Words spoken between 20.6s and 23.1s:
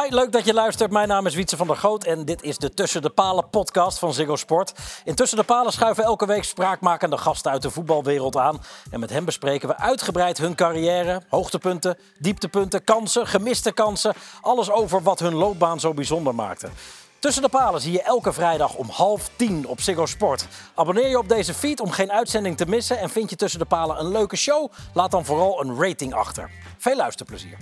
Abonneer je op deze feed om geen uitzending te missen. En